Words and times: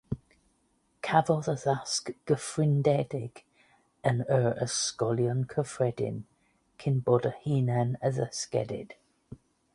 Cafodd 1.07 1.49
addysg 1.51 2.09
gyfyngedig 2.31 3.43
yn 4.13 4.23
yr 4.39 4.49
ysgolion 4.67 5.45
cyffredin, 5.53 6.19
cyn 6.85 6.99
bod 7.11 7.29
yn 7.33 7.39
hunan-addysgedig. 7.47 8.99